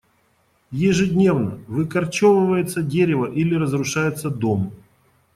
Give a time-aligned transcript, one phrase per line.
[0.83, 4.73] Ежедневно выкорчевывается дерево или разрушается дом.